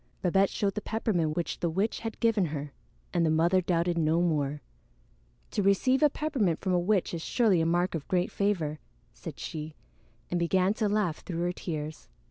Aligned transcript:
Babette 0.23 0.49
showed 0.49 0.73
the 0.73 0.81
peppermint 0.81 1.35
which 1.35 1.59
the 1.59 1.69
witch 1.69 1.99
had 1.99 2.19
given 2.19 2.45
her, 2.45 2.73
and 3.13 3.23
the 3.23 3.29
mother 3.29 3.61
doubted 3.61 3.99
no 3.99 4.19
more. 4.19 4.63
"To 5.51 5.61
receive 5.61 6.01
a 6.01 6.09
peppermint 6.09 6.59
from 6.59 6.73
a 6.73 6.79
witch 6.79 7.13
is 7.13 7.21
surely 7.21 7.61
a 7.61 7.67
mark 7.67 7.93
of 7.93 8.07
great 8.07 8.31
favor," 8.31 8.79
said 9.13 9.37
she, 9.37 9.75
and 10.31 10.39
began 10.39 10.73
to 10.73 10.89
laugh 10.89 11.17
through 11.19 11.41
her 11.43 11.51
tears. 11.53 12.09